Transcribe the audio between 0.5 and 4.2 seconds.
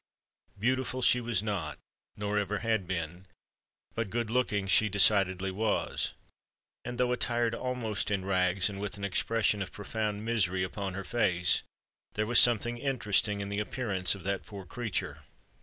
Beautiful she was not, nor ever had been; but